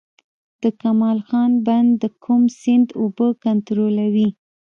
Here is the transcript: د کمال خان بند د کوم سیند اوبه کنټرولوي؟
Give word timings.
د 0.63 0.65
کمال 0.81 1.17
خان 1.27 1.51
بند 1.65 1.89
د 2.01 2.03
کوم 2.23 2.43
سیند 2.61 2.87
اوبه 3.01 3.27
کنټرولوي؟ 3.43 4.29